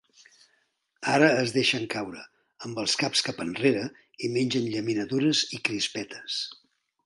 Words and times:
Ara 1.15 1.27
es 1.41 1.53
deixen 1.57 1.85
caure, 1.95 2.23
amb 2.67 2.81
els 2.85 2.97
caps 3.03 3.23
cap 3.29 3.45
enrere 3.47 3.85
i 4.29 4.33
mengen 4.39 4.67
llaminadures 4.75 5.47
i 5.59 5.65
crispetes. 5.71 6.43